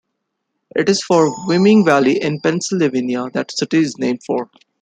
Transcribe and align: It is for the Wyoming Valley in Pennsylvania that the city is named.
It 0.75 0.89
is 0.89 1.03
for 1.03 1.25
the 1.25 1.43
Wyoming 1.47 1.85
Valley 1.85 2.19
in 2.19 2.41
Pennsylvania 2.41 3.29
that 3.35 3.49
the 3.49 3.53
city 3.55 3.77
is 3.85 3.99
named. 3.99 4.21